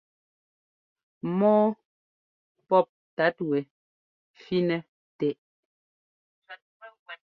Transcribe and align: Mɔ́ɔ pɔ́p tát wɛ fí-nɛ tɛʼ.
Mɔ́ɔ 1.37 1.63
pɔ́p 2.67 2.87
tát 3.15 3.35
wɛ 3.49 3.59
fí-nɛ 4.41 4.77
tɛʼ. 5.17 5.37